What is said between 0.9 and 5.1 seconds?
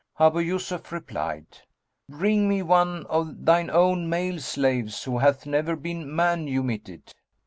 replied, "Bring me one of thine own male slaves